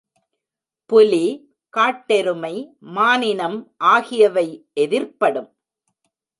[0.89, 1.25] புலி,
[1.73, 2.53] காட்டெருமை,
[2.95, 3.59] மானினம்
[3.77, 4.47] ஆகியவை
[4.79, 5.49] எதிர்ப்படும்.